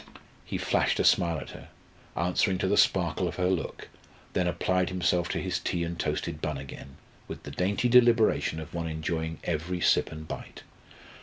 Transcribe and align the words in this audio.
He 0.43 0.57
flashed 0.57 0.99
a 0.99 1.03
smile 1.03 1.37
at 1.37 1.51
her, 1.51 1.67
answering 2.15 2.57
to 2.57 2.67
the 2.67 2.75
sparkle 2.75 3.27
of 3.27 3.35
her 3.35 3.51
look, 3.51 3.87
then 4.33 4.47
applied 4.47 4.89
himself 4.89 5.29
to 5.29 5.39
his 5.39 5.59
tea 5.59 5.83
and 5.83 5.99
toasted 5.99 6.41
bun 6.41 6.57
again, 6.57 6.97
with 7.27 7.43
the 7.43 7.51
dainty 7.51 7.87
deliberation 7.87 8.59
of 8.59 8.73
one 8.73 8.87
enjoying 8.87 9.37
every 9.43 9.79
sip 9.79 10.11
and 10.11 10.27
bite. 10.27 10.63